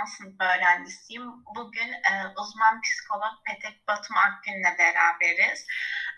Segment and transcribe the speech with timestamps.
[0.00, 1.22] son sınıf öğrencisiyim.
[1.56, 5.66] Bugün e, uzman psikolog Petek Batum Akgün'le beraberiz.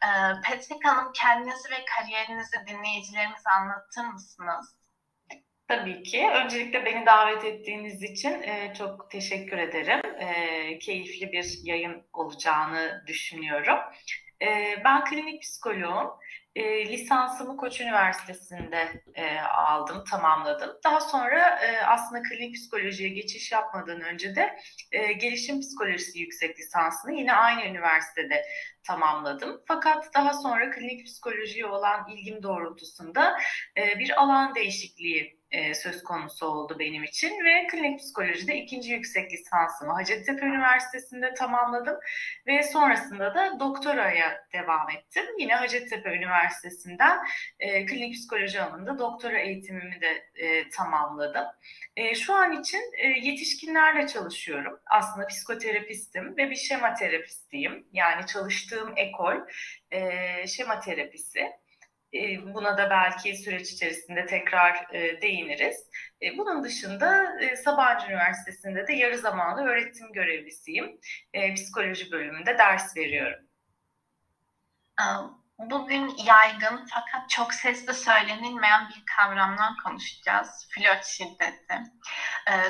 [0.04, 0.08] E,
[0.44, 4.76] Petek Hanım kendinizi ve kariyerinizi dinleyicilerimize anlatır mısınız?
[5.68, 6.30] Tabii ki.
[6.34, 10.00] Öncelikle beni davet ettiğiniz için e, çok teşekkür ederim.
[10.18, 13.78] E, keyifli bir yayın olacağını düşünüyorum.
[14.42, 16.10] E, ben klinik psikoloğum.
[16.56, 20.70] E, lisansımı Koç Üniversitesi'nde e, aldım, tamamladım.
[20.84, 24.58] Daha sonra e, aslında klinik psikolojiye geçiş yapmadan önce de
[24.92, 28.44] e, gelişim psikolojisi yüksek lisansını yine aynı üniversitede
[28.86, 29.62] tamamladım.
[29.66, 33.38] Fakat daha sonra klinik psikolojiye olan ilgim doğrultusunda
[33.76, 39.32] e, bir alan değişikliği e, söz konusu oldu benim için ve klinik psikolojide ikinci yüksek
[39.32, 41.96] lisansımı Hacettepe Üniversitesi'nde tamamladım
[42.46, 45.24] ve sonrasında da doktoraya devam ettim.
[45.38, 47.18] Yine Hacettepe Üniversitesi'nden
[47.58, 50.28] e, klinik psikoloji alanında doktora eğitimimi de
[50.72, 51.44] tamamladım.
[52.14, 52.80] Şu an için
[53.22, 54.80] yetişkinlerle çalışıyorum.
[54.86, 57.86] Aslında psikoterapistim ve bir şema terapistiyim.
[57.92, 59.36] Yani çalıştığım ekol
[59.90, 61.50] e, şema terapisi.
[62.14, 65.90] E, buna da belki süreç içerisinde tekrar e, değiniriz.
[66.22, 67.32] E, bunun dışında
[67.64, 71.00] Sabancı Üniversitesi'nde de yarı zamanlı öğretim görevlisiyim.
[71.54, 73.48] Psikoloji bölümünde ders veriyorum.
[75.70, 80.68] Bugün yaygın fakat çok sesli söylenilmeyen bir kavramdan konuşacağız.
[80.70, 81.82] Flört şiddeti.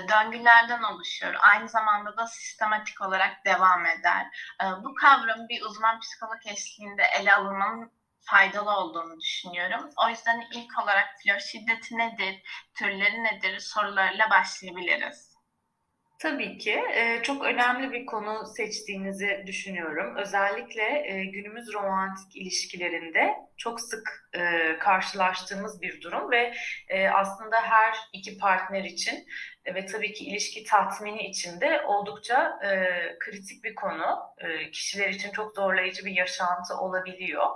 [0.09, 1.35] Döngülerden oluşuyor.
[1.41, 4.27] Aynı zamanda da sistematik olarak devam eder.
[4.85, 9.91] Bu kavramı bir uzman psikolog eşliğinde ele alınmanın faydalı olduğunu düşünüyorum.
[10.05, 12.43] O yüzden ilk olarak flört şiddeti nedir,
[12.75, 15.32] türleri nedir sorularıyla başlayabiliriz.
[16.23, 16.83] Tabii ki
[17.23, 20.17] çok önemli bir konu seçtiğinizi düşünüyorum.
[20.17, 24.31] Özellikle günümüz romantik ilişkilerinde çok sık
[24.81, 26.55] karşılaştığımız bir durum ve
[27.15, 29.27] aslında her iki partner için
[29.75, 32.59] ve tabii ki ilişki tatmini için de oldukça
[33.21, 34.19] kritik bir konu.
[34.73, 37.47] Kişiler için çok zorlayıcı bir yaşantı olabiliyor.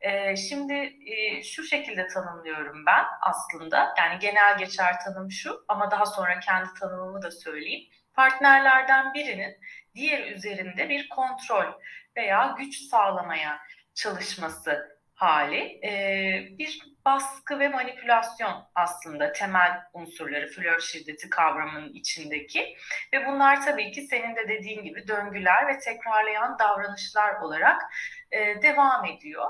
[0.00, 0.74] E, şimdi
[1.06, 3.94] e, şu şekilde tanımlıyorum ben aslında.
[3.98, 7.90] Yani genel geçer tanım şu ama daha sonra kendi tanımımı da söyleyeyim.
[8.16, 9.56] Partnerlerden birinin
[9.94, 11.72] diğer üzerinde bir kontrol
[12.16, 13.58] veya güç sağlamaya
[13.94, 15.80] çalışması hali.
[15.86, 22.76] E, bir baskı ve manipülasyon aslında temel unsurları flört şiddeti kavramının içindeki
[23.12, 27.82] ve bunlar tabii ki senin de dediğin gibi döngüler ve tekrarlayan davranışlar olarak
[28.30, 29.46] e, devam ediyor.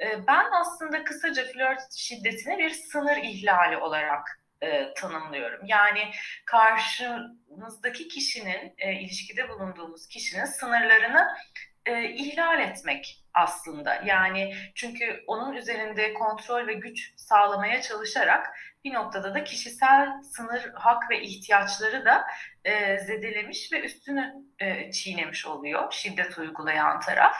[0.00, 5.60] E, ben aslında kısaca flört şiddetini bir sınır ihlali olarak e, tanımlıyorum.
[5.66, 6.10] Yani
[6.44, 11.28] karşımızdaki kişinin, e, ilişkide bulunduğumuz kişinin sınırlarını
[11.86, 14.02] e, ihlal etmek aslında.
[14.06, 18.46] Yani çünkü onun üzerinde kontrol ve güç sağlamaya çalışarak
[18.84, 22.26] bir noktada da kişisel sınır, hak ve ihtiyaçları da
[22.64, 27.36] e, zedelemiş ve üstünü e, çiğnemiş oluyor şiddet uygulayan taraf.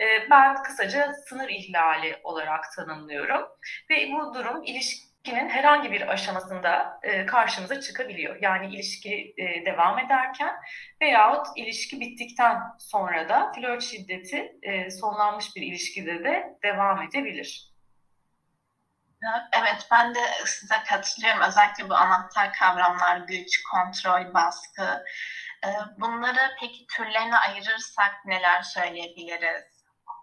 [0.00, 3.42] E, ben kısaca sınır ihlali olarak tanımlıyorum
[3.90, 8.38] ve bu durum ilişki ilişkinin herhangi bir aşamasında e, karşımıza çıkabiliyor.
[8.42, 10.54] Yani ilişki e, devam ederken
[11.02, 17.72] veyahut ilişki bittikten sonra da flört şiddeti e, sonlanmış bir ilişkide de devam edebilir.
[19.52, 21.42] Evet ben de size katılıyorum.
[21.42, 25.04] Özellikle bu anahtar kavramlar güç, kontrol, baskı.
[25.64, 29.71] E, bunları peki türlerine ayırırsak neler söyleyebiliriz?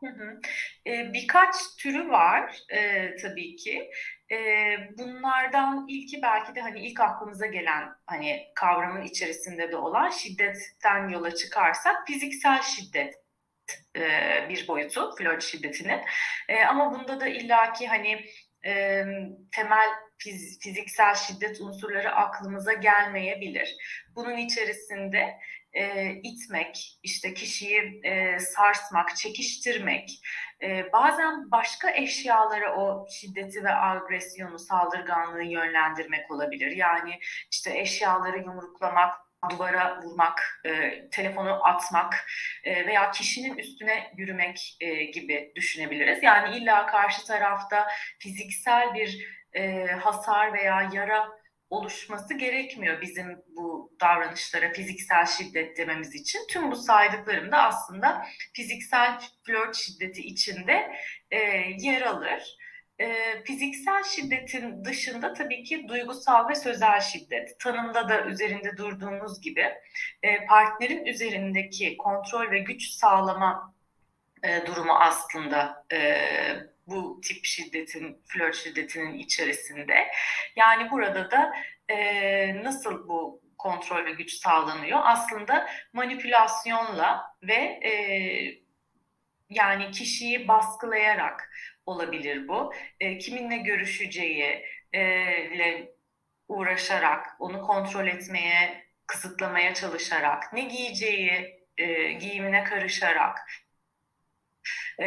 [0.04, 0.40] Hı hı.
[0.88, 3.90] E, birkaç türü var e, tabii ki.
[4.32, 4.38] E,
[4.98, 11.36] bunlardan ilki belki de hani ilk aklımıza gelen hani kavramın içerisinde de olan şiddetten yola
[11.36, 13.16] çıkarsak fiziksel şiddet
[13.96, 14.02] e,
[14.50, 16.02] bir boyutu flört şiddetinin.
[16.50, 18.26] E, ama bunda da illaki hani
[18.66, 19.04] e,
[19.52, 23.76] temel fiz, fiziksel şiddet unsurları aklımıza gelmeyebilir.
[24.16, 25.40] Bunun içerisinde
[25.74, 30.10] e, itmek, işte kişiyi e, sarsmak, çekiştirmek,
[30.64, 36.72] e, bazen başka eşyalara o şiddeti ve agresyonu, saldırganlığı yönlendirmek olabilir.
[36.72, 37.20] Yani
[37.52, 39.14] işte eşyaları yumruklamak,
[39.50, 42.26] duvara vurmak, e, telefonu atmak
[42.64, 46.24] e, veya kişinin üstüne yürümek e, gibi düşünebiliriz.
[46.24, 47.88] Yani illa karşı tarafta
[48.20, 51.39] fiziksel bir e, hasar veya yara
[51.70, 56.40] oluşması gerekmiyor bizim bu davranışlara fiziksel şiddet dememiz için.
[56.50, 60.96] Tüm bu saydıklarım da aslında fiziksel flört şiddeti içinde
[61.32, 61.38] e,
[61.80, 62.58] yer alır.
[63.00, 67.60] E, fiziksel şiddetin dışında tabii ki duygusal ve sözel şiddet.
[67.60, 69.74] Tanımda da üzerinde durduğumuz gibi
[70.24, 73.74] e, partnerin üzerindeki kontrol ve güç sağlama
[74.44, 76.00] e, durumu aslında e,
[76.90, 80.08] bu tip şiddetin, flört şiddetinin içerisinde.
[80.56, 81.54] Yani burada da
[81.90, 85.00] e, nasıl bu kontrol ve güç sağlanıyor?
[85.04, 87.92] Aslında manipülasyonla ve e,
[89.50, 91.52] yani kişiyi baskılayarak
[91.86, 92.74] olabilir bu.
[93.00, 95.02] E, kiminle görüşeceği e,
[95.44, 95.92] ile
[96.48, 103.38] uğraşarak, onu kontrol etmeye, kısıtlamaya çalışarak, ne giyeceği e, giyimine karışarak,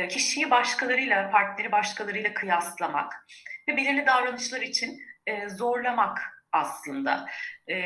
[0.08, 3.26] kişiyi başkalarıyla, partneri başkalarıyla kıyaslamak
[3.68, 6.18] ve belirli davranışlar için e, zorlamak
[6.52, 7.26] aslında.
[7.68, 7.76] E,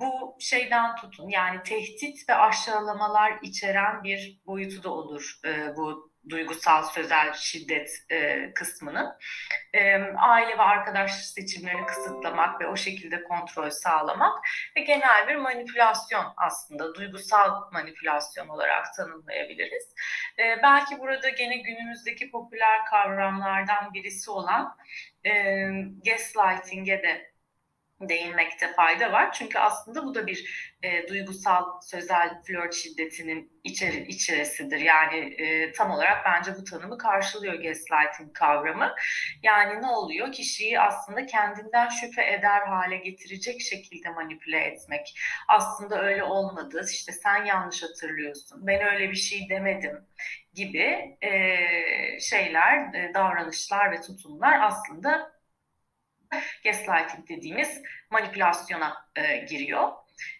[0.00, 6.82] bu şeyden tutun yani tehdit ve aşağılamalar içeren bir boyutu da olur e, bu duygusal
[6.82, 9.12] sözel şiddet e, kısmının
[9.74, 14.38] e, aile ve arkadaş seçimlerini kısıtlamak ve o şekilde kontrol sağlamak
[14.76, 19.94] ve genel bir manipülasyon aslında duygusal manipülasyon olarak tanımlayabiliriz.
[20.38, 24.76] E, belki burada gene günümüzdeki popüler kavramlardan birisi olan
[25.24, 25.30] e,
[26.04, 27.33] gaslighting'e de
[28.08, 29.32] değinmekte fayda var.
[29.32, 34.78] Çünkü aslında bu da bir e, duygusal sözel flört şiddetinin içeri, içerisidir.
[34.78, 38.94] Yani e, tam olarak bence bu tanımı karşılıyor gaslighting kavramı.
[39.42, 40.32] Yani ne oluyor?
[40.32, 45.20] Kişiyi aslında kendinden şüphe eder hale getirecek şekilde manipüle etmek.
[45.48, 46.86] Aslında öyle olmadı.
[46.90, 48.66] İşte sen yanlış hatırlıyorsun.
[48.66, 50.06] Ben öyle bir şey demedim
[50.54, 51.30] gibi e,
[52.20, 55.33] şeyler, e, davranışlar ve tutumlar aslında
[56.64, 59.92] gaslighting dediğimiz manipülasyona e, giriyor.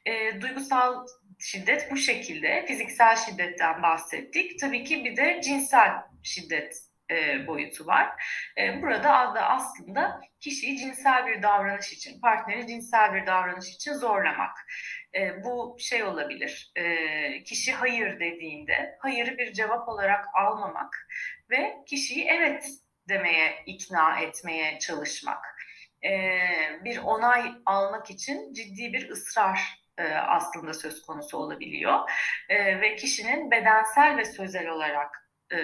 [0.06, 1.06] E, duygusal
[1.38, 2.66] şiddet bu şekilde.
[2.66, 4.58] Fiziksel şiddetten bahsettik.
[4.60, 5.90] Tabii ki bir de cinsel
[6.22, 6.74] şiddet
[7.10, 8.08] e, boyutu var.
[8.58, 14.66] E, burada da aslında kişiyi cinsel bir davranış için, partneri cinsel bir davranış için zorlamak.
[15.14, 21.08] E, bu şey olabilir, e, kişi hayır dediğinde hayırı bir cevap olarak almamak
[21.50, 22.70] ve kişiyi evet
[23.08, 25.53] demeye ikna etmeye çalışmak
[26.04, 26.40] e,
[26.84, 29.60] bir onay almak için ciddi bir ısrar
[29.98, 32.10] e, aslında söz konusu olabiliyor.
[32.48, 35.56] E, ve kişinin bedensel ve sözel olarak e,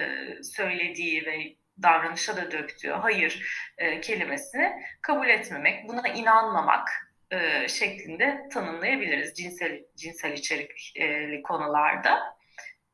[0.43, 3.45] söylediği ve davranışa da döktüğü hayır
[3.77, 4.71] e, kelimesini
[5.01, 6.89] kabul etmemek, buna inanmamak
[7.31, 12.19] e, şeklinde tanımlayabiliriz cinsel cinsel içerikli konularda.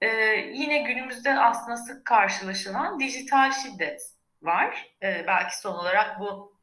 [0.02, 0.08] E,
[0.54, 4.02] yine günümüzde aslında sık karşılaşılan dijital şiddet
[4.42, 4.96] var.
[5.04, 6.56] E, belki son olarak bu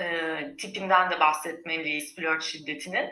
[0.00, 3.10] e, tipinden de bahsetmeliyiz flört şiddetinin.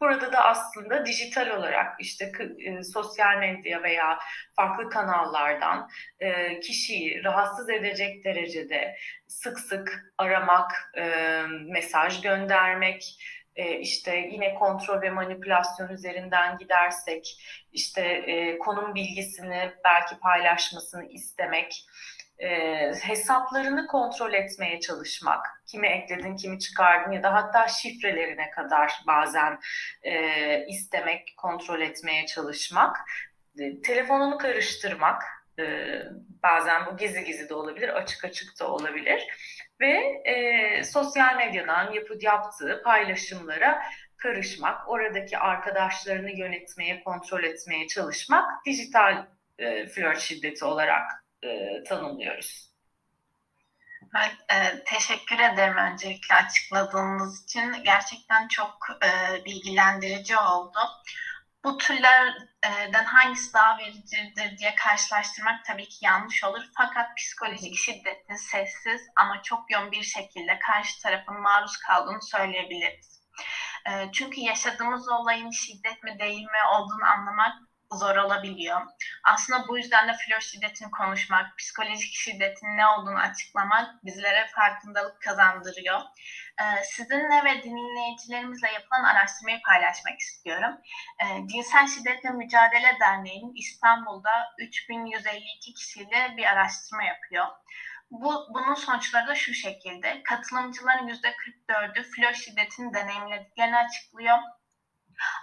[0.00, 4.18] Burada da aslında dijital olarak işte e, sosyal medya veya
[4.56, 5.88] farklı kanallardan
[6.20, 8.96] e, kişiyi rahatsız edecek derecede
[9.26, 13.18] sık sık aramak, e, mesaj göndermek,
[13.58, 17.42] e, işte yine kontrol ve manipülasyon üzerinden gidersek
[17.72, 21.84] işte e, konum bilgisini belki paylaşmasını istemek
[22.38, 22.48] e,
[23.02, 29.58] hesaplarını kontrol etmeye çalışmak, kimi ekledin, kimi çıkardın ya da hatta şifrelerine kadar bazen
[30.02, 32.96] e, istemek, kontrol etmeye çalışmak,
[33.58, 35.22] e, telefonunu karıştırmak,
[35.58, 35.64] e,
[36.42, 39.22] bazen bu gizli gizli de olabilir, açık açık da olabilir.
[39.80, 43.82] Ve e, sosyal medyadan yapı, yaptığı paylaşımlara
[44.16, 49.26] karışmak, oradaki arkadaşlarını yönetmeye, kontrol etmeye çalışmak dijital
[49.58, 51.10] e, flört şiddeti olarak
[51.42, 52.68] e, tanımlıyoruz.
[54.16, 57.72] Evet, e, teşekkür ederim öncelikle açıkladığınız için.
[57.84, 60.78] Gerçekten çok e, bilgilendirici oldu.
[61.64, 66.64] Bu türlerden hangisi daha vericidir diye karşılaştırmak tabii ki yanlış olur.
[66.76, 73.20] Fakat psikolojik şiddetin sessiz ama çok yoğun bir şekilde karşı tarafın maruz kaldığını söyleyebiliriz.
[73.86, 78.80] E, çünkü yaşadığımız olayın şiddet mi değil mi olduğunu anlamak zor olabiliyor.
[79.24, 86.00] Aslında bu yüzden de flört şiddetini konuşmak, psikolojik şiddetin ne olduğunu açıklamak bizlere farkındalık kazandırıyor.
[86.60, 90.74] Ee, sizinle ve dinleyicilerimizle yapılan araştırmayı paylaşmak istiyorum.
[91.22, 97.46] Ee, Cinsel Şiddetle Mücadele Derneği'nin İstanbul'da 3152 kişiyle bir araştırma yapıyor.
[98.10, 100.22] Bu, bunun sonuçları da şu şekilde.
[100.22, 104.38] Katılımcıların %44'ü flört şiddetini deneyimlediklerini açıklıyor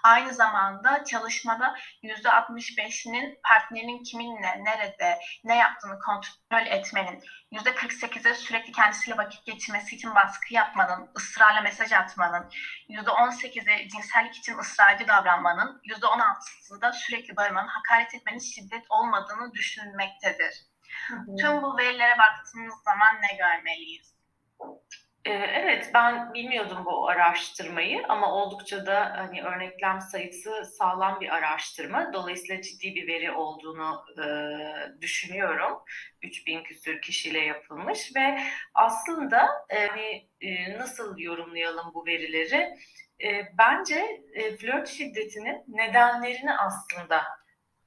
[0.03, 9.45] Aynı zamanda çalışmada %65'inin partnerinin kiminle, nerede, ne yaptığını kontrol etmenin, %48'e sürekli kendisiyle vakit
[9.45, 12.49] geçirmesi için baskı yapmanın, ısrarla mesaj atmanın,
[12.89, 20.53] %18'i cinsellik için ısrarcı davranmanın, %16'sı da sürekli bağırmanın, hakaret etmenin şiddet olmadığını düşünülmektedir.
[21.07, 21.35] Hı hı.
[21.39, 24.15] Tüm bu verilere baktığımız zaman ne görmeliyiz?
[25.25, 32.13] Ee, evet, ben bilmiyordum bu araştırmayı ama oldukça da hani örneklem sayısı sağlam bir araştırma.
[32.13, 34.25] Dolayısıyla ciddi bir veri olduğunu e,
[35.01, 35.83] düşünüyorum.
[36.21, 38.39] 3000 küsür kişiyle yapılmış ve
[38.73, 42.75] aslında hani e, nasıl yorumlayalım bu verileri?
[43.23, 47.23] E, bence e, flört şiddetinin nedenlerini aslında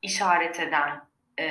[0.03, 1.47] işaret eden e,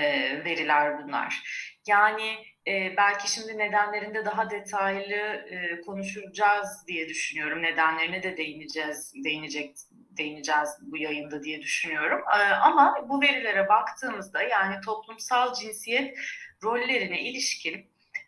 [0.46, 1.44] veriler bunlar.
[1.88, 5.16] Yani e, belki şimdi nedenlerinde daha detaylı
[5.50, 7.62] e, konuşacağız diye düşünüyorum.
[7.62, 9.76] Nedenlerine de değineceğiz, değinecek,
[10.18, 12.22] değineceğiz bu yayında diye düşünüyorum.
[12.40, 16.18] E, ama bu verilere baktığımızda yani toplumsal cinsiyet
[16.64, 17.86] rollerine ilişkin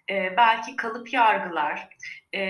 [0.10, 1.90] e, belki kalıp yargılar
[2.34, 2.42] e,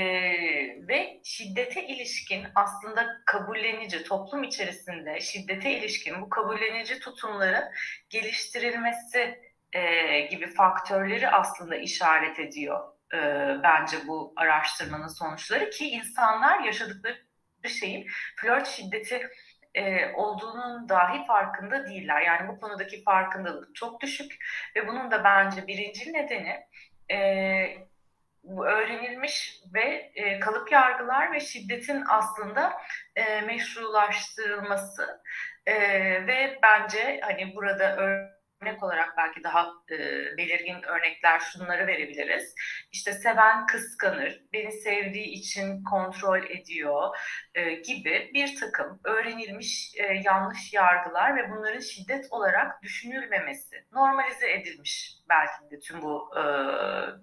[0.88, 7.64] ve şiddete ilişkin aslında kabullenici toplum içerisinde şiddete ilişkin bu kabullenici tutumların
[8.10, 12.80] geliştirilmesi e, gibi faktörleri aslında işaret ediyor
[13.14, 13.18] e,
[13.64, 17.18] bence bu araştırmanın sonuçları ki insanlar yaşadıkları
[17.68, 19.30] şeyin flört şiddeti
[19.76, 22.22] e, olduğunun dahi farkında değiller.
[22.22, 24.32] Yani bu konudaki farkındalık çok düşük
[24.76, 26.66] ve bunun da bence birinci nedeni
[27.12, 27.90] e,
[28.44, 32.74] bu öğrenilmiş ve e, kalıp yargılar ve şiddetin aslında
[33.16, 35.22] e, meşrulaştırılması
[35.66, 35.76] e,
[36.28, 39.98] ve bence hani burada örneğin örnek olarak belki daha e,
[40.38, 42.56] belirgin örnekler şunları verebiliriz.
[42.92, 47.18] İşte seven kıskanır, beni sevdiği için kontrol ediyor
[47.56, 55.14] e, gibi bir takım öğrenilmiş e, yanlış yargılar ve bunların şiddet olarak düşünülmemesi, normalize edilmiş
[55.30, 56.42] belki de tüm bu e,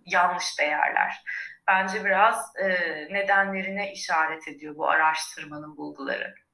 [0.07, 1.25] yanlış değerler.
[1.69, 2.69] Bence biraz e,
[3.11, 6.46] nedenlerine işaret ediyor bu araştırmanın bulguları.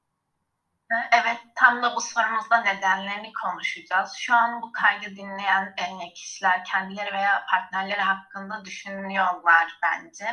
[0.91, 4.13] Evet, tam da bu sorumuzda nedenlerini konuşacağız.
[4.17, 5.75] Şu an bu kaydı dinleyen
[6.15, 10.25] kişiler kendileri veya partnerleri hakkında düşünüyorlar bence.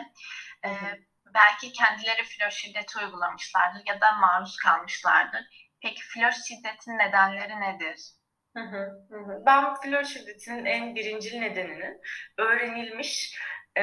[0.64, 0.71] E,
[1.35, 5.71] belki kendileri flört şiddeti uygulamışlardır ya da maruz kalmışlardır.
[5.83, 8.00] Peki flört şiddetin nedenleri nedir?
[9.47, 12.00] Ben flört şiddetinin en birincil nedeninin
[12.38, 13.38] öğrenilmiş
[13.76, 13.83] e,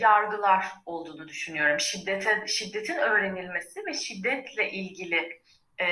[0.00, 1.80] yargılar olduğunu düşünüyorum.
[1.80, 5.42] Şiddete, şiddetin öğrenilmesi ve şiddetle ilgili
[5.78, 5.86] e,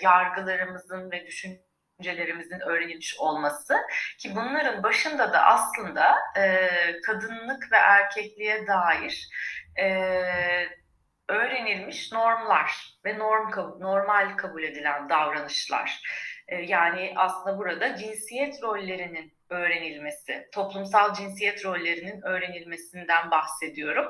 [0.00, 3.76] yargılarımızın ve düşüncelerimizin öğrenilmiş olması
[4.18, 6.68] ki bunların başında da aslında e,
[7.06, 9.28] kadınlık ve erkekliğe dair
[9.80, 9.86] e,
[11.28, 16.02] öğrenilmiş normlar ve norm normal kabul edilen davranışlar.
[16.48, 24.06] E, yani aslında burada cinsiyet rollerinin öğrenilmesi, toplumsal cinsiyet rollerinin öğrenilmesinden bahsediyorum.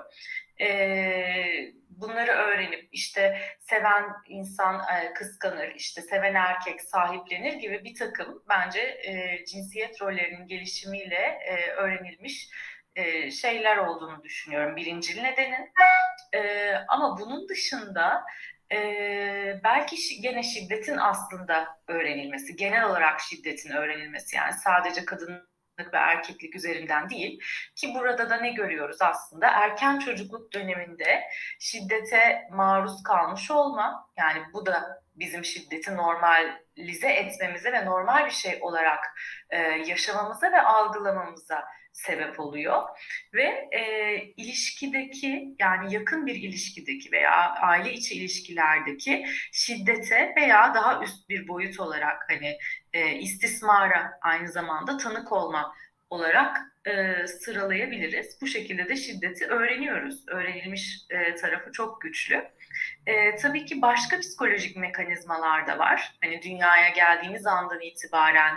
[0.61, 8.43] E, bunları öğrenip işte seven insan e, kıskanır, işte seven erkek sahiplenir gibi bir takım
[8.49, 12.49] bence e, cinsiyet rollerinin gelişimiyle e, öğrenilmiş
[12.97, 15.73] e, şeyler olduğunu düşünüyorum birincil nedenin.
[16.33, 18.25] E, ama bunun dışında
[18.73, 25.50] e, belki gene şiddetin aslında öğrenilmesi, genel olarak şiddetin öğrenilmesi yani sadece kadın
[25.93, 27.41] ve erkeklik üzerinden değil
[27.75, 29.47] ki burada da ne görüyoruz aslında?
[29.47, 31.23] Erken çocukluk döneminde
[31.59, 38.59] şiddete maruz kalmış olma yani bu da bizim şiddeti normalize etmemize ve normal bir şey
[38.61, 39.05] olarak
[39.51, 42.83] e, yaşamamıza ve algılamamıza sebep oluyor.
[43.35, 51.29] Ve e, ilişkideki yani yakın bir ilişkideki veya aile içi ilişkilerdeki şiddete veya daha üst
[51.29, 52.59] bir boyut olarak hani
[52.93, 55.75] e, istismara aynı zamanda tanık olma
[56.11, 58.39] olarak e, sıralayabiliriz.
[58.41, 60.29] Bu şekilde de şiddeti öğreniyoruz.
[60.29, 62.45] Öğrenilmiş e, tarafı çok güçlü.
[63.07, 66.15] E, tabii ki başka psikolojik mekanizmalar da var.
[66.25, 68.57] Hani dünyaya geldiğimiz andan itibaren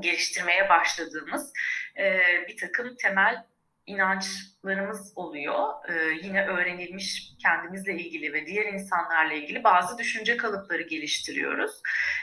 [0.00, 1.52] geliştirmeye başladığımız
[1.98, 3.44] e, bir takım temel
[3.90, 5.68] inançlarımız oluyor.
[5.88, 11.82] Ee, yine öğrenilmiş kendimizle ilgili ve diğer insanlarla ilgili bazı düşünce kalıpları geliştiriyoruz.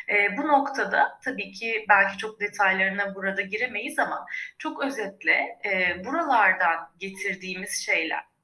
[0.09, 4.25] Ee, bu noktada tabii ki belki çok detaylarına burada giremeyiz ama
[4.57, 8.36] çok özetle e, buralardan getirdiğimiz şeyler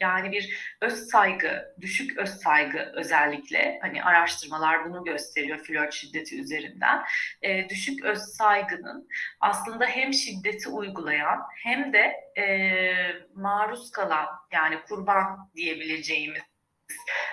[0.00, 7.04] yani bir öz saygı, düşük öz saygı özellikle hani araştırmalar bunu gösteriyor flört şiddeti üzerinden.
[7.42, 9.08] E, düşük öz saygının
[9.40, 12.46] aslında hem şiddeti uygulayan hem de e,
[13.34, 16.42] maruz kalan yani kurban diyebileceğimiz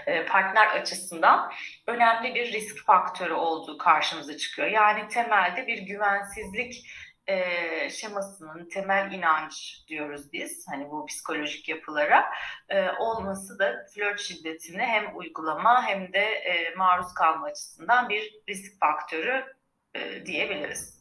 [0.06, 1.52] e, partner açısından
[1.88, 4.68] önemli bir risk faktörü olduğu karşımıza çıkıyor.
[4.68, 6.88] Yani temelde bir güvensizlik
[7.28, 12.32] e, şemasının temel inanç diyoruz biz hani bu psikolojik yapılara
[12.70, 18.80] e, olması da flört şiddetini hem uygulama hem de e, maruz kalma açısından bir risk
[18.80, 19.46] faktörü
[19.94, 20.96] e, diyebiliriz.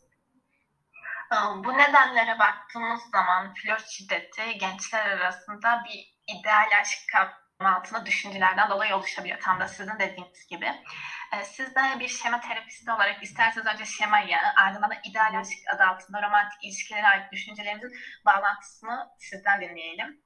[1.56, 8.96] Bu nedenlere baktığımız zaman flört şiddeti gençler arasında bir ideal aşk kavramı altında düşüncelerden dolayı
[8.96, 9.40] oluşabiliyor.
[9.40, 10.66] Tam da sizin dediğiniz gibi.
[11.32, 15.82] Ee, siz de bir şema terapisti olarak isterseniz önce şemayı, ardından da ideal aşk adı
[15.82, 17.92] altında romantik ilişkilere ait düşüncelerimizin
[18.26, 20.24] bağlantısını sizden dinleyelim.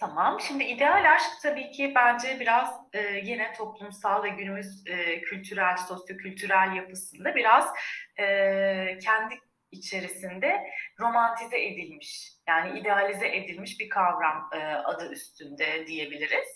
[0.00, 0.40] Tamam.
[0.40, 6.72] Şimdi ideal aşk tabii ki bence biraz e, yine toplumsal ve günümüz e, kültürel, sosyokültürel
[6.76, 7.72] yapısında biraz
[8.16, 9.34] e, kendi
[9.72, 10.70] içerisinde
[11.00, 16.48] romantize edilmiş, yani idealize edilmiş bir kavram e, adı üstünde diyebiliriz.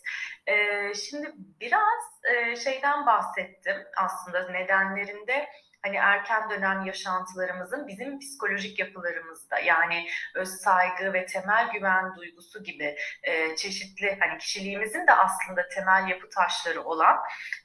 [0.47, 0.55] E,
[0.95, 5.49] şimdi biraz e, şeyden bahsettim aslında nedenlerinde
[5.83, 12.97] hani erken dönem yaşantılarımızın bizim psikolojik yapılarımızda yani öz saygı ve temel güven duygusu gibi
[13.23, 17.17] e, çeşitli hani kişiliğimizin de aslında temel yapı taşları olan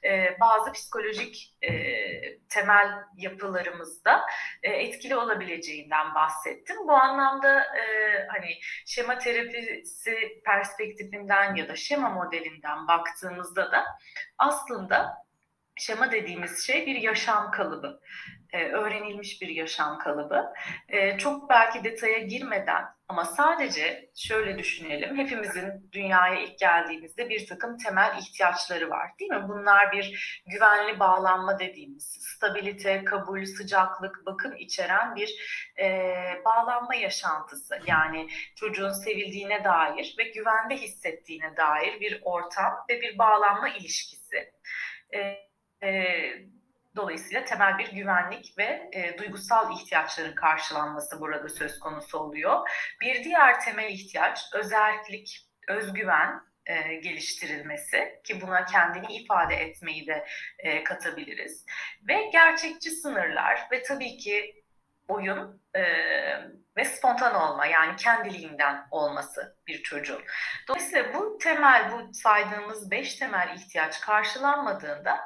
[0.04, 1.70] e, bazı psikolojik e,
[2.48, 4.26] temel yapılarımızda
[4.62, 6.76] e, etkili olabileceğinden bahsettim.
[6.88, 7.82] Bu anlamda e,
[8.28, 13.84] hani şema terapisi perspektifinden ya da şema modelinden baktığımızda da
[14.38, 15.27] aslında
[15.78, 18.00] şema dediğimiz şey bir yaşam kalıbı,
[18.52, 20.52] e, öğrenilmiş bir yaşam kalıbı.
[20.88, 27.76] E, çok belki detaya girmeden ama sadece şöyle düşünelim, hepimizin dünyaya ilk geldiğimizde bir takım
[27.76, 29.48] temel ihtiyaçları var değil mi?
[29.48, 35.34] Bunlar bir güvenli bağlanma dediğimiz, stabilite, kabul, sıcaklık, bakım içeren bir
[35.78, 37.78] e, bağlanma yaşantısı.
[37.86, 44.52] Yani çocuğun sevildiğine dair ve güvende hissettiğine dair bir ortam ve bir bağlanma ilişkisi.
[45.14, 45.47] E,
[45.82, 46.14] e,
[46.96, 52.68] dolayısıyla temel bir güvenlik ve e, duygusal ihtiyaçların karşılanması burada söz konusu oluyor.
[53.00, 60.26] Bir diğer temel ihtiyaç özellik, özgüven e, geliştirilmesi ki buna kendini ifade etmeyi de
[60.58, 61.66] e, katabiliriz.
[62.08, 64.64] Ve gerçekçi sınırlar ve tabii ki
[65.08, 65.82] oyun e,
[66.76, 70.22] ve spontan olma yani kendiliğinden olması bir çocuğun.
[70.68, 75.20] Dolayısıyla bu temel, bu saydığımız beş temel ihtiyaç karşılanmadığında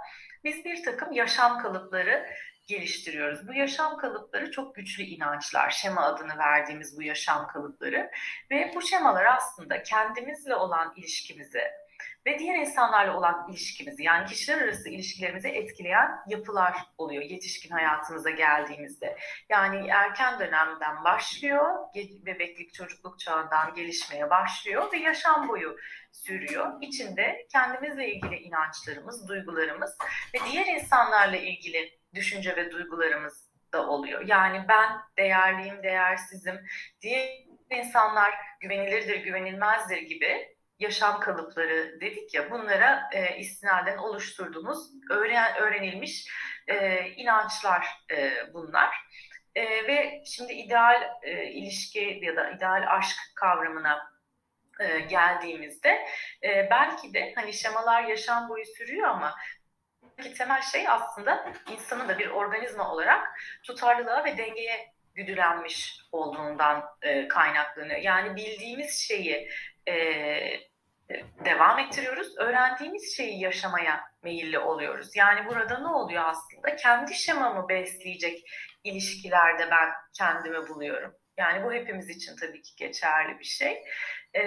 [0.45, 2.27] biz bir takım yaşam kalıpları
[2.67, 3.49] geliştiriyoruz.
[3.49, 8.11] Bu yaşam kalıpları çok güçlü inançlar, şema adını verdiğimiz bu yaşam kalıpları
[8.51, 11.63] ve bu şemalar aslında kendimizle olan ilişkimizi
[12.27, 19.19] ve diğer insanlarla olan ilişkimizi yani kişiler arası ilişkilerimizi etkileyen yapılar oluyor yetişkin hayatımıza geldiğimizde.
[19.49, 21.65] Yani erken dönemden başlıyor,
[22.27, 25.77] bebeklik çocukluk çağından gelişmeye başlıyor ve yaşam boyu
[26.13, 26.73] sürüyor.
[26.81, 29.99] İçinde kendimizle ilgili inançlarımız, duygularımız
[30.35, 34.27] ve diğer insanlarla ilgili düşünce ve duygularımız da oluyor.
[34.27, 36.61] Yani ben değerliyim, değersizim.
[37.01, 37.29] Diğer
[37.71, 46.29] insanlar güvenilirdir, güvenilmezdir gibi yaşam kalıpları dedik ya bunlara e, istinaden oluşturduğumuz öğren, öğrenilmiş
[46.69, 48.97] e, inançlar e, bunlar.
[49.55, 54.13] E, ve şimdi ideal e, ilişki ya da ideal aşk kavramına
[54.81, 56.07] e, geldiğimizde
[56.43, 59.35] e, belki de hani şemalar yaşam boyu sürüyor ama
[60.23, 67.29] ki temel şey aslında insanın da bir organizma olarak tutarlılığa ve dengeye güdülenmiş olduğundan e,
[67.29, 68.01] kaynaklanıyor.
[68.01, 69.49] Yani bildiğimiz şeyi
[69.89, 70.72] e,
[71.45, 72.39] devam ettiriyoruz.
[72.39, 75.17] Öğrendiğimiz şeyi yaşamaya meyilli oluyoruz.
[75.17, 76.77] Yani burada ne oluyor aslında?
[76.77, 78.51] Kendi şemamı besleyecek
[78.85, 81.15] ilişkilerde ben kendimi buluyorum.
[81.37, 83.85] Yani bu hepimiz için tabii ki geçerli bir şey.
[84.37, 84.43] E,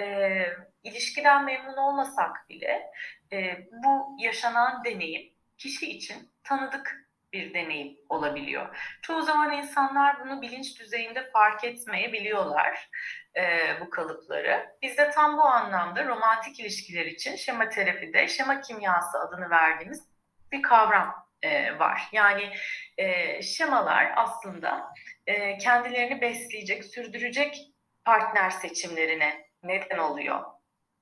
[0.82, 2.90] ilişkiden memnun olmasak bile
[3.32, 8.76] e, bu yaşanan deneyim kişi için tanıdık bir deneyim olabiliyor.
[9.02, 12.88] Çoğu zaman insanlar bunu bilinç düzeyinde fark etmeyebiliyorlar
[13.36, 14.66] e, bu kalıpları.
[14.82, 20.08] Biz de tam bu anlamda romantik ilişkiler için şema terapide şema kimyası adını verdiğimiz
[20.52, 22.08] bir kavram e, var.
[22.12, 22.52] Yani
[22.98, 24.94] e, şemalar aslında
[25.26, 27.56] e, kendilerini besleyecek, sürdürecek
[28.04, 30.44] partner seçimlerine neden oluyor.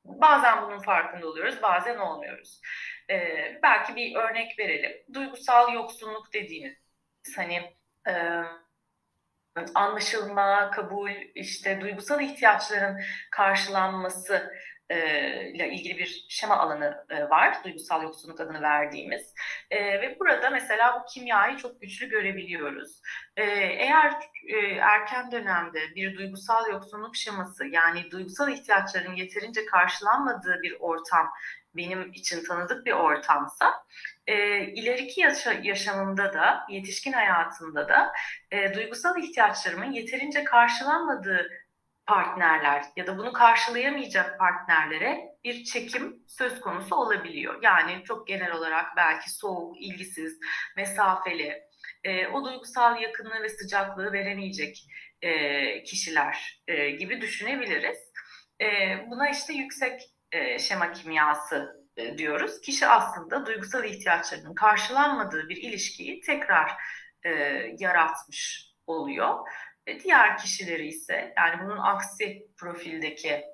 [0.05, 2.61] Bazen bunun farkında oluyoruz, bazen olmuyoruz.
[3.11, 4.92] Ee, belki bir örnek verelim.
[5.14, 6.77] Duygusal yoksunluk dediğimiz
[7.37, 7.77] hani
[8.09, 8.12] e,
[9.74, 14.52] anlaşılma, kabul, işte duygusal ihtiyaçların karşılanması
[14.90, 14.96] e,
[15.50, 17.64] ile ilgili bir şema alanı e, var.
[17.64, 19.34] Duygusal yoksunluk adını verdiğimiz.
[19.70, 23.00] E, ve burada mesela bu kimyayı çok güçlü görebiliyoruz.
[23.36, 24.12] Eğer
[24.80, 31.30] erken dönemde bir duygusal yoksunluk şeması yani duygusal ihtiyaçların yeterince karşılanmadığı bir ortam
[31.76, 33.84] benim için tanıdık bir ortamsa
[34.26, 38.12] e, ileriki yaşa, yaşamımda da yetişkin hayatımda da
[38.50, 41.48] e, duygusal ihtiyaçlarımın yeterince karşılanmadığı
[42.06, 47.62] partnerler ya da bunu karşılayamayacak partnerlere bir çekim söz konusu olabiliyor.
[47.62, 50.38] Yani çok genel olarak belki soğuk, ilgisiz,
[50.76, 51.62] mesafeli,
[52.04, 54.87] e, o duygusal yakınlığı ve sıcaklığı veremeyecek
[55.22, 57.98] e, kişiler e, gibi düşünebiliriz.
[58.60, 58.66] E,
[59.10, 60.00] buna işte yüksek
[60.32, 62.61] e, şema kimyası diyoruz.
[62.61, 66.72] Kişi aslında duygusal ihtiyaçlarının karşılanmadığı bir ilişkiyi tekrar
[67.22, 67.30] e,
[67.78, 69.48] yaratmış oluyor.
[69.87, 73.44] E, diğer kişileri ise yani bunun aksi profildeki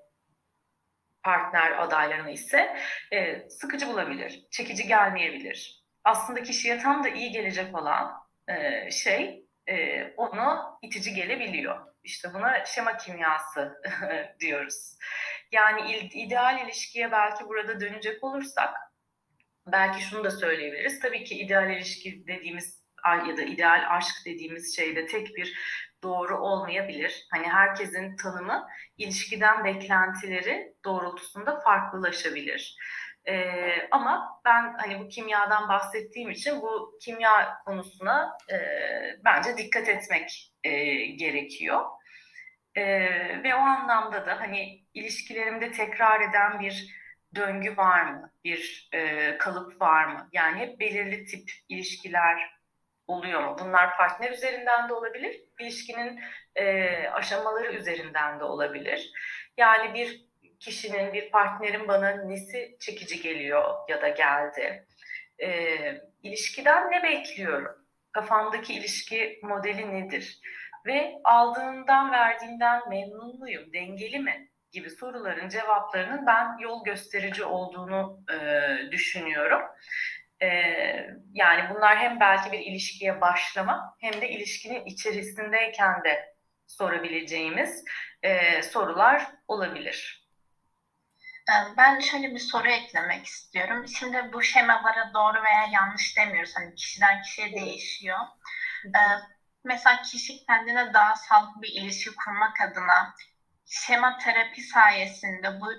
[1.22, 2.76] partner adaylarını ise
[3.12, 5.85] e, sıkıcı bulabilir, çekici gelmeyebilir.
[6.05, 8.12] Aslında kişiye tam da iyi gelecek olan
[8.48, 11.87] e, şey e, onu itici gelebiliyor.
[12.05, 13.83] İşte buna şema kimyası
[14.40, 14.96] diyoruz.
[15.52, 18.74] Yani ideal ilişkiye belki burada dönecek olursak
[19.66, 21.00] belki şunu da söyleyebiliriz.
[21.00, 22.80] Tabii ki ideal ilişki dediğimiz
[23.28, 25.56] ya da ideal aşk dediğimiz şeyde tek bir
[26.02, 27.26] doğru olmayabilir.
[27.30, 28.66] Hani herkesin tanımı
[28.98, 32.76] ilişkiden beklentileri doğrultusunda farklılaşabilir.
[33.28, 38.56] Ee, ama ben hani bu kimyadan bahsettiğim için bu kimya konusuna e,
[39.24, 40.70] bence dikkat etmek e,
[41.06, 41.84] gerekiyor.
[42.74, 42.83] E,
[43.44, 46.94] ve o anlamda da hani ilişkilerimde tekrar eden bir
[47.35, 48.33] döngü var mı?
[48.44, 50.28] Bir e, kalıp var mı?
[50.33, 52.61] Yani hep belirli tip ilişkiler
[53.06, 53.56] oluyor mu?
[53.61, 56.20] Bunlar partner üzerinden de olabilir, ilişkinin
[56.56, 59.12] e, aşamaları üzerinden de olabilir.
[59.56, 60.30] Yani bir
[60.61, 64.87] kişinin, bir partnerin bana nesi çekici geliyor ya da geldi?
[65.42, 65.76] E,
[66.22, 67.87] ilişkiden ne bekliyorum?
[68.12, 70.40] Kafamdaki ilişki modeli nedir?
[70.87, 73.73] Ve aldığından, verdiğinden memnun muyum?
[73.73, 74.51] Dengeli mi?
[74.73, 79.61] gibi soruların cevaplarının ben yol gösterici olduğunu e, düşünüyorum.
[80.43, 86.35] Ee, yani bunlar hem belki bir ilişkiye başlama hem de ilişkinin içerisindeyken de
[86.66, 87.85] sorabileceğimiz
[88.23, 90.27] e, sorular olabilir.
[91.51, 93.88] Ee, ben şöyle bir soru eklemek istiyorum.
[93.99, 96.53] Şimdi bu şemalara doğru veya yanlış demiyoruz.
[96.57, 98.19] Hani kişiden kişiye değişiyor.
[98.87, 98.99] Ee,
[99.64, 103.14] mesela kişi kendine daha sağlıklı bir ilişki kurmak adına
[103.66, 105.73] şema terapi sayesinde bu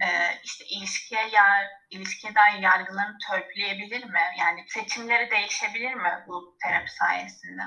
[0.00, 0.08] e,
[0.44, 4.20] işte ilişkiye yar, ilişkiye dair yargılarını törpüleyebilir mi?
[4.38, 7.62] Yani seçimleri değişebilir mi bu terapi sayesinde?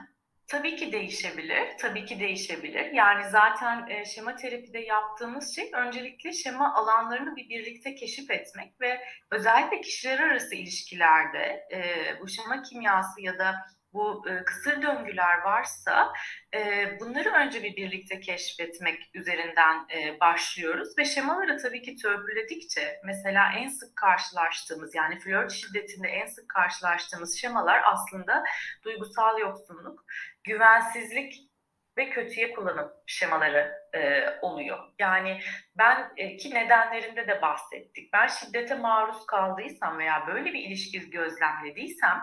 [0.47, 2.91] Tabii ki değişebilir, tabii ki değişebilir.
[2.91, 9.01] Yani zaten e, şema terapide yaptığımız şey öncelikle şema alanlarını bir birlikte keşif etmek ve
[9.31, 13.55] özellikle kişiler arası ilişkilerde e, bu şema kimyası ya da
[13.93, 16.13] bu e, kısır döngüler varsa
[16.55, 16.59] e,
[16.99, 23.67] bunları önce bir birlikte keşfetmek üzerinden e, başlıyoruz ve şemaları tabii ki törpüledikçe mesela en
[23.67, 28.43] sık karşılaştığımız yani flört şiddetinde en sık karşılaştığımız şemalar aslında
[28.83, 30.05] duygusal yoksunluk,
[30.43, 31.53] güvensizlik
[31.97, 34.79] ve kötüye kullanım şemaları e, oluyor.
[34.99, 35.39] Yani
[35.77, 38.13] ben e, ki nedenlerinde de bahsettik.
[38.13, 42.21] Ben şiddete maruz kaldıysam veya böyle bir ilişki gözlemlediysem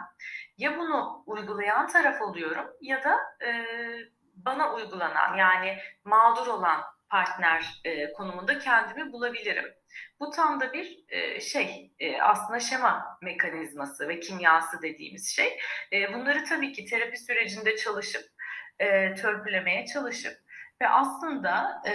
[0.60, 3.50] ya bunu uygulayan taraf oluyorum ya da e,
[4.34, 9.64] bana uygulanan yani mağdur olan partner e, konumunda kendimi bulabilirim.
[10.20, 15.58] Bu tam da bir e, şey e, aslında şema mekanizması ve kimyası dediğimiz şey.
[15.92, 18.22] E, bunları tabii ki terapi sürecinde çalışıp
[18.78, 20.36] e, törpülemeye çalışıp
[20.82, 21.94] ve aslında e,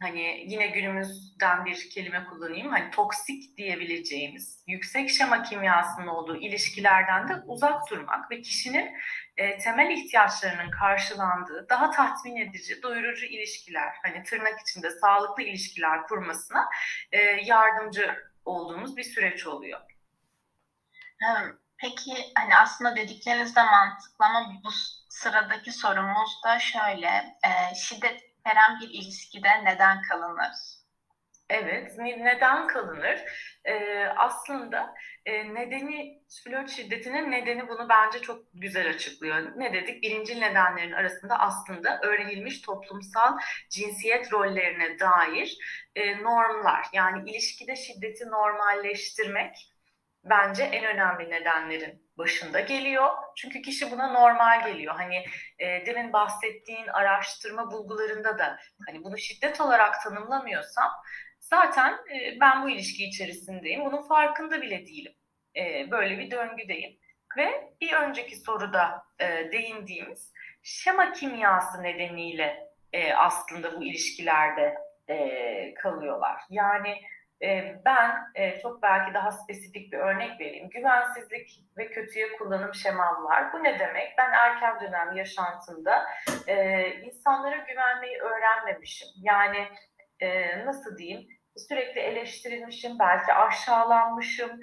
[0.00, 7.32] hani yine günümüzden bir kelime kullanayım hani toksik diyebileceğimiz yüksek şema kimyasının olduğu ilişkilerden de
[7.46, 8.90] uzak durmak ve kişinin
[9.36, 16.68] e, temel ihtiyaçlarının karşılandığı daha tatmin edici, doyurucu ilişkiler hani tırnak içinde sağlıklı ilişkiler kurmasına
[17.12, 19.80] e, yardımcı olduğumuz bir süreç oluyor.
[21.78, 24.68] Peki hani aslında dedikleriniz de mantıklı ama bu
[25.08, 27.08] sıradaki sorumuz da şöyle.
[27.44, 30.78] E, şiddet veren bir ilişkide neden kalınır?
[31.50, 33.20] Evet, neden kalınır?
[33.64, 34.94] Ee, aslında
[35.26, 39.52] e, nedeni, flört şiddetinin nedeni bunu bence çok güzel açıklıyor.
[39.56, 40.02] Ne dedik?
[40.02, 43.38] Birinci nedenlerin arasında aslında öğrenilmiş toplumsal
[43.70, 45.58] cinsiyet rollerine dair
[45.94, 46.86] e, normlar.
[46.92, 49.54] Yani ilişkide şiddeti normalleştirmek
[50.24, 53.08] bence en önemli nedenlerin başında geliyor.
[53.36, 54.94] Çünkü kişi buna normal geliyor.
[54.94, 55.24] Hani
[55.58, 60.90] e, demin bahsettiğin araştırma bulgularında da hani bunu şiddet olarak tanımlamıyorsam
[61.40, 63.84] zaten e, ben bu ilişki içerisindeyim.
[63.84, 65.12] Bunun farkında bile değilim.
[65.56, 66.98] E, böyle bir döngüdeyim.
[67.36, 74.74] Ve bir önceki soruda e, değindiğimiz şema kimyası nedeniyle e, aslında bu ilişkilerde
[75.08, 76.40] e, kalıyorlar.
[76.50, 77.00] Yani
[77.84, 80.68] ben çok belki daha spesifik bir örnek vereyim.
[80.68, 83.28] Güvensizlik ve kötüye kullanım şemam.
[83.52, 84.14] Bu ne demek?
[84.18, 86.06] Ben erken dönem yaşantımda
[87.02, 89.08] insanlara güvenmeyi öğrenmemişim.
[89.22, 89.68] Yani
[90.64, 91.28] nasıl diyeyim?
[91.56, 94.60] Sürekli eleştirilmişim, belki aşağılanmışım.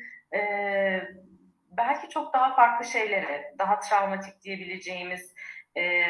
[1.77, 5.35] belki çok daha farklı şeyleri, daha travmatik diyebileceğimiz
[5.77, 6.05] e,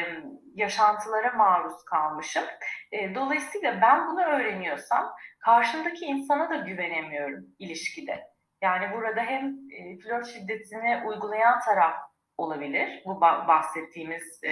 [0.54, 2.44] yaşantılara maruz kalmışım.
[2.92, 8.26] E, dolayısıyla ben bunu öğreniyorsam karşımdaki insana da güvenemiyorum ilişkide.
[8.62, 11.94] Yani burada hem e, flört şiddetini uygulayan taraf
[12.36, 13.02] olabilir.
[13.06, 14.50] Bu bahsettiğimiz e,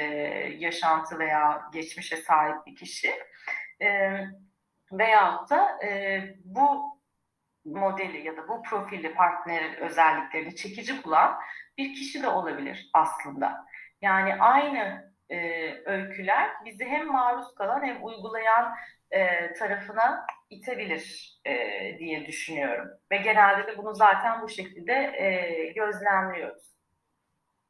[0.59, 3.11] yaşantı veya geçmişe sahip bir kişi.
[3.83, 4.19] E,
[4.93, 6.95] veyahut da e, bu
[7.65, 11.39] modeli ya da bu profili partnerin özelliklerini çekici bulan
[11.79, 13.67] bir kişi de olabilir aslında.
[14.03, 15.39] Yani aynı e,
[15.87, 18.75] öyküler bizi hem maruz kalan hem uygulayan
[19.11, 21.53] e, tarafına itebilir e,
[21.99, 22.89] diye düşünüyorum.
[23.11, 26.75] Ve genelde de bunu zaten bu şekilde e, gözlemliyoruz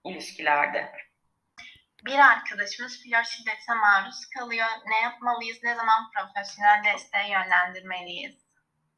[0.05, 0.93] ilişkilerde.
[2.07, 4.67] Bir arkadaşımız flört şiddetine maruz kalıyor.
[4.87, 5.59] Ne yapmalıyız?
[5.63, 8.45] Ne zaman profesyonel desteğe yönlendirmeliyiz?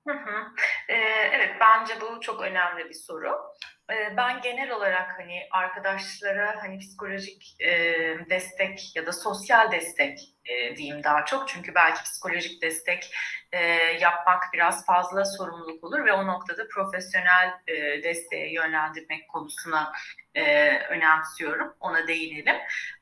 [0.09, 0.53] Hı hı.
[0.89, 0.95] Ee,
[1.33, 3.37] evet bence bu çok önemli bir soru.
[3.91, 7.71] Ee, ben genel olarak hani arkadaşlara hani psikolojik e,
[8.31, 11.49] destek ya da sosyal destek e, diyeyim daha çok.
[11.49, 13.15] Çünkü belki psikolojik destek
[13.53, 13.59] e,
[14.01, 19.93] yapmak biraz fazla sorumluluk olur ve o noktada profesyonel e, desteğe yönlendirmek konusuna
[20.35, 21.77] e, önemsiyorum.
[21.81, 22.57] Ona değinelim.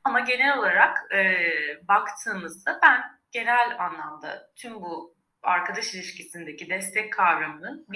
[0.05, 1.37] Ama genel olarak e,
[1.89, 7.87] baktığımızda ben genel anlamda tüm bu arkadaş ilişkisindeki destek kavramının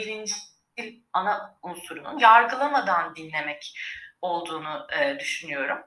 [0.79, 3.75] birinci ana unsurunun yargılamadan dinlemek
[4.23, 5.79] olduğunu e, düşünüyorum.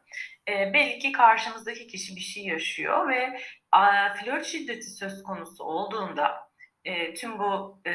[0.49, 6.51] E, belki karşımızdaki kişi bir şey yaşıyor ve a, flört şiddeti söz konusu olduğunda
[6.86, 7.91] e, tüm bu e,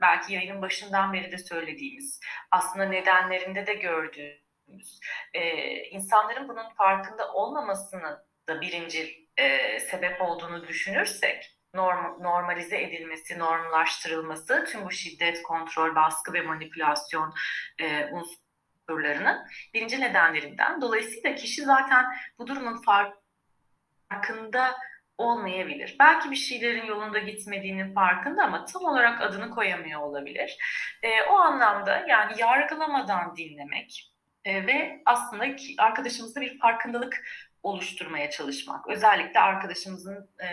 [0.00, 5.00] belki yayının başından beri de söylediğimiz aslında nedenlerinde de gördüğümüz
[5.34, 14.64] e, insanların bunun farkında olmamasını da birinci e, sebep olduğunu düşünürsek norm, normalize edilmesi, normlaştırılması
[14.64, 17.34] tüm bu şiddet, kontrol, baskı ve manipülasyon
[17.78, 20.80] e, unsurlarının birinci nedenlerinden.
[20.80, 22.04] Dolayısıyla kişi zaten
[22.38, 22.82] bu durumun
[24.10, 24.74] farkında
[25.18, 25.96] olmayabilir.
[25.98, 30.58] Belki bir şeylerin yolunda gitmediğinin farkında ama tam olarak adını koyamıyor olabilir.
[31.02, 34.12] E, o anlamda yani yargılamadan dinlemek
[34.44, 35.46] e, ve aslında
[35.78, 37.24] arkadaşımızda bir farkındalık
[37.64, 38.88] oluşturmaya çalışmak.
[38.88, 40.48] Özellikle arkadaşımızın e,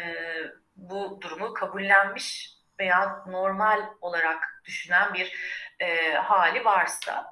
[0.76, 5.34] bu durumu kabullenmiş veya normal olarak düşünen bir
[5.80, 7.26] e, hali varsa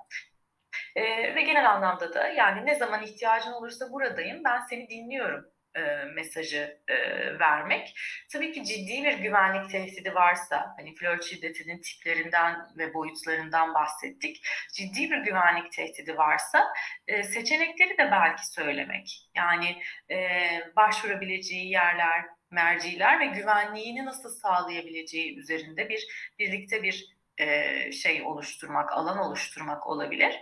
[0.96, 1.04] e,
[1.36, 5.82] ve genel anlamda da yani ne zaman ihtiyacın olursa buradayım ben seni dinliyorum e,
[6.16, 6.96] mesajı e,
[7.40, 8.00] vermek.
[8.32, 14.42] Tabii ki ciddi bir güvenlik tehdidi varsa, hani flört şiddetinin tiplerinden ve boyutlarından bahsettik.
[14.74, 16.74] Ciddi bir güvenlik tehdidi varsa
[17.08, 19.30] e, seçenekleri de belki söylemek.
[19.36, 20.40] Yani e,
[20.76, 26.08] başvurabileceği yerler, merciler ve güvenliğini nasıl sağlayabileceği üzerinde bir
[26.40, 30.40] birlikte bir e, şey oluşturmak, alan oluşturmak olabilir.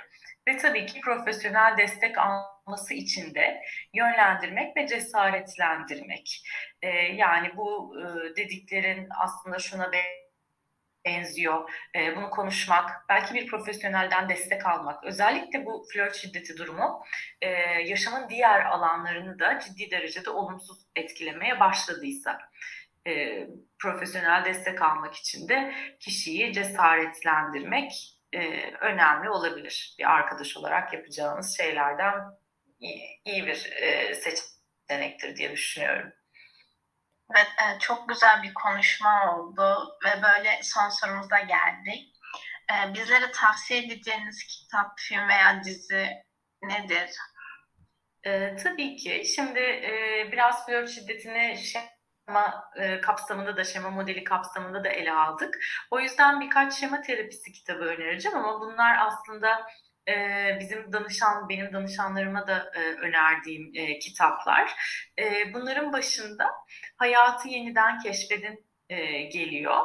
[0.47, 3.61] Ve tabii ki profesyonel destek alması için de
[3.93, 6.43] yönlendirmek ve cesaretlendirmek.
[6.81, 9.91] E, yani bu e, dediklerin aslında şuna
[11.05, 11.69] benziyor.
[12.15, 15.03] Bunu konuşmak, belki bir profesyonelden destek almak.
[15.03, 17.03] Özellikle bu flört şiddeti durumu
[17.85, 22.39] yaşamın diğer alanlarını da ciddi derecede olumsuz etkilemeye başladıysa
[23.07, 23.47] e,
[23.79, 29.95] profesyonel destek almak için de kişiyi cesaretlendirmek e, önemli olabilir.
[29.99, 32.13] Bir arkadaş olarak yapacağınız şeylerden
[32.79, 36.13] iyi, iyi bir e, seçenektir diye düşünüyorum.
[37.35, 42.15] Evet, e, çok güzel bir konuşma oldu ve böyle son sorumuza geldik.
[42.71, 46.07] E, bizlere tavsiye edeceğiniz kitap, film veya dizi
[46.61, 47.09] nedir?
[48.23, 49.23] E, tabii ki.
[49.35, 51.57] Şimdi e, biraz flört şiddetini
[52.27, 55.59] şema e, kapsamında da, şema modeli kapsamında da ele aldık.
[55.91, 59.67] O yüzden birkaç şema terapisi kitabı önereceğim ama bunlar aslında
[60.07, 60.13] e,
[60.59, 64.71] bizim danışan, benim danışanlarıma da e, önerdiğim e, kitaplar.
[65.19, 66.47] E, bunların başında
[66.97, 69.77] Hayatı Yeniden Keşfedin e, geliyor.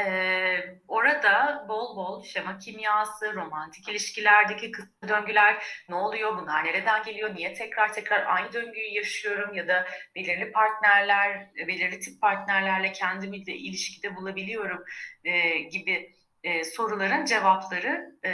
[0.00, 7.34] Ee, orada bol bol şema kimyası, romantik ilişkilerdeki kısa döngüler ne oluyor, bunlar nereden geliyor,
[7.34, 13.52] niye tekrar tekrar aynı döngüyü yaşıyorum ya da belirli partnerler, belirli tip partnerlerle kendimi de
[13.54, 14.84] ilişkide bulabiliyorum
[15.24, 18.32] e, gibi e, soruların cevapları e,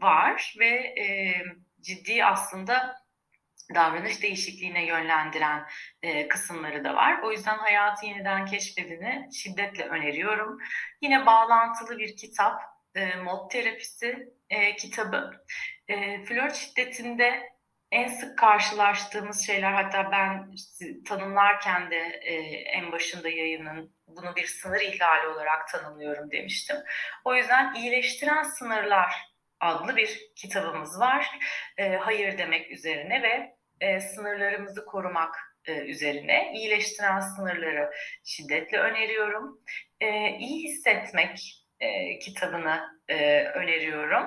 [0.00, 0.68] var ve
[1.00, 1.34] e,
[1.80, 2.99] ciddi aslında
[3.74, 5.66] davranış değişikliğine yönlendiren
[6.02, 7.22] e, kısımları da var.
[7.22, 10.58] O yüzden Hayatı Yeniden Keşfedini şiddetle öneriyorum.
[11.00, 12.62] Yine bağlantılı bir kitap,
[12.94, 15.44] e, Mod Terapisi e, kitabı.
[15.88, 17.50] E, flört şiddetinde
[17.92, 20.54] en sık karşılaştığımız şeyler hatta ben
[21.06, 26.76] tanımlarken de e, en başında yayının bunu bir sınır ihlali olarak tanımlıyorum demiştim.
[27.24, 29.30] O yüzden iyileştiren sınırlar
[29.60, 31.38] adlı bir kitabımız var.
[31.78, 37.90] E, hayır demek üzerine ve e, sınırlarımızı korumak, e, üzerine iyileştiren sınırları
[38.24, 39.60] şiddetle öneriyorum.
[40.00, 44.26] E, iyi hissetmek e, kitabını e, öneriyorum.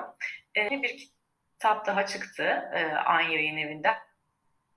[0.58, 1.10] E, bir
[1.54, 3.96] kitap daha çıktı e, An Yayın Evi'nden.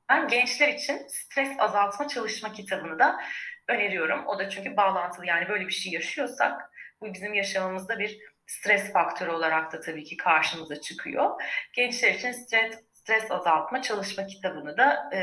[0.08, 3.20] Ben gençler için stres azaltma çalışma kitabını da
[3.68, 4.26] öneriyorum.
[4.26, 9.30] O da çünkü bağlantılı yani böyle bir şey yaşıyorsak bu bizim yaşamımızda bir stres faktörü
[9.30, 11.42] olarak da tabii ki karşımıza çıkıyor.
[11.72, 15.20] Gençler için stres, stres azaltma çalışma kitabını da e,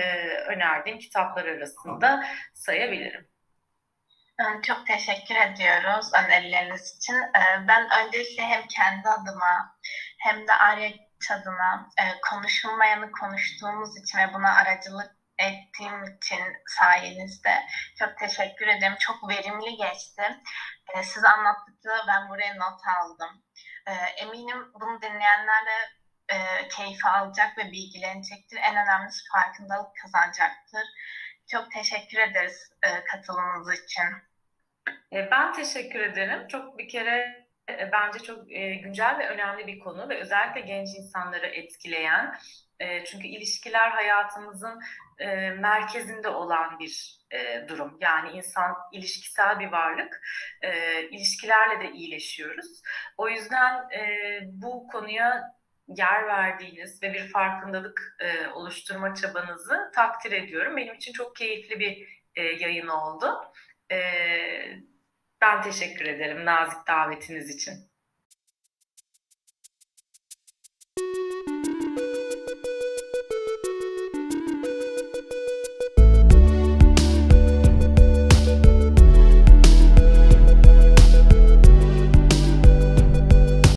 [0.48, 3.28] önerdiğim kitaplar arasında sayabilirim.
[4.64, 7.14] Çok teşekkür ediyoruz önerileriniz için.
[7.14, 9.78] Ee, ben öncelikle hem kendi adıma
[10.20, 10.90] hem de Arya
[11.32, 17.54] adına e, konuşulmayanı konuştuğumuz için ve buna aracılık ettiğim için sayenizde
[18.00, 18.96] çok teşekkür ederim.
[19.00, 20.24] Çok verimli geçti.
[20.96, 23.44] E, size anlattıkça ben buraya not aldım.
[23.88, 26.03] E, eminim bunu dinleyenler de
[26.34, 28.58] e, keyif alacak ve bilgilenecektir.
[28.58, 30.84] En önemlisi farkındalık kazanacaktır.
[31.48, 34.04] Çok teşekkür ederiz e, katılımınız için.
[35.14, 36.48] E, ben teşekkür ederim.
[36.48, 40.90] Çok bir kere e, bence çok e, güncel ve önemli bir konu ve özellikle genç
[40.98, 42.36] insanları etkileyen
[43.06, 44.80] çünkü ilişkiler hayatımızın
[45.60, 47.20] merkezinde olan bir
[47.68, 47.98] durum.
[48.02, 50.22] Yani insan ilişkisel bir varlık.
[51.12, 52.82] İlişkilerle de iyileşiyoruz.
[53.18, 53.90] O yüzden
[54.46, 55.54] bu konuya
[55.88, 60.78] yer verdiğiniz ve bir farkındalık e, oluşturma çabanızı takdir ediyorum.
[60.78, 63.52] Benim için çok keyifli bir e, yayın oldu.
[63.92, 64.00] E,
[65.42, 67.74] ben teşekkür ederim nazik davetiniz için.